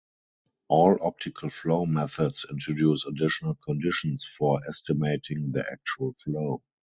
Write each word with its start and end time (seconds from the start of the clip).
All 0.67 0.97
optical 0.99 1.51
flow 1.51 1.85
methods 1.85 2.47
introduce 2.49 3.05
additional 3.05 3.53
conditions 3.63 4.23
for 4.23 4.59
estimating 4.67 5.51
the 5.51 5.63
actual 5.71 6.13
flow. 6.13 6.63